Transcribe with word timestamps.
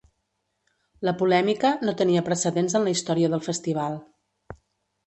La 1.09 1.13
polèmica 1.19 1.71
no 1.85 1.95
tenia 2.01 2.25
precedents 2.31 2.79
en 2.81 2.87
la 2.89 2.95
història 2.97 3.31
del 3.37 3.47
festival. 3.51 4.01